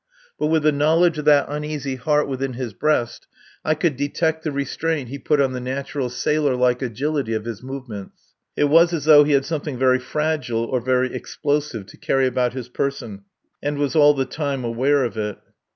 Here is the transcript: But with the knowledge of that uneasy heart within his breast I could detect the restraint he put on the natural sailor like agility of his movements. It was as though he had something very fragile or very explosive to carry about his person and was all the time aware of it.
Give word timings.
But 0.39 0.47
with 0.47 0.63
the 0.63 0.71
knowledge 0.71 1.19
of 1.19 1.25
that 1.25 1.45
uneasy 1.47 1.93
heart 1.95 2.27
within 2.27 2.53
his 2.53 2.73
breast 2.73 3.27
I 3.63 3.75
could 3.75 3.97
detect 3.97 4.41
the 4.43 4.51
restraint 4.51 5.09
he 5.09 5.19
put 5.19 5.39
on 5.39 5.53
the 5.53 5.59
natural 5.59 6.09
sailor 6.09 6.55
like 6.55 6.81
agility 6.81 7.35
of 7.35 7.45
his 7.45 7.61
movements. 7.61 8.33
It 8.57 8.63
was 8.63 8.93
as 8.93 9.05
though 9.05 9.23
he 9.23 9.33
had 9.33 9.45
something 9.45 9.77
very 9.77 9.99
fragile 9.99 10.63
or 10.65 10.81
very 10.81 11.13
explosive 11.13 11.85
to 11.85 11.97
carry 11.97 12.25
about 12.25 12.53
his 12.53 12.67
person 12.67 13.25
and 13.61 13.77
was 13.77 13.95
all 13.95 14.15
the 14.15 14.25
time 14.25 14.63
aware 14.63 15.03
of 15.03 15.17
it. 15.17 15.37